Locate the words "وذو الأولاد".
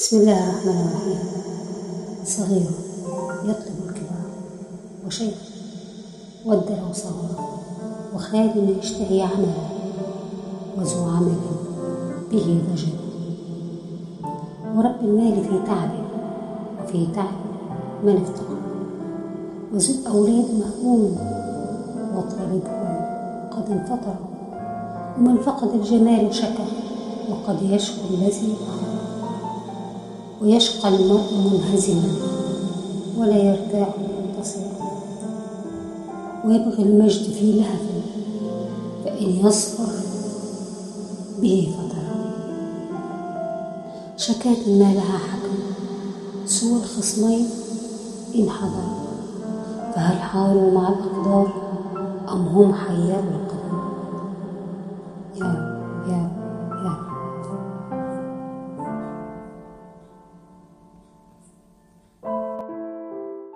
19.72-20.48